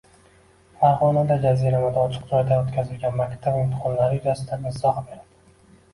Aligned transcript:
Farg‘onada 0.79 1.35
jaziramada 1.43 2.01
ochiq 2.09 2.25
joyda 2.33 2.57
o‘tkazilgan 2.63 3.15
maktab 3.23 3.61
imtihonlari 3.61 4.19
yuzasidan 4.21 4.69
izoh 4.75 4.99
berildi 5.11 5.77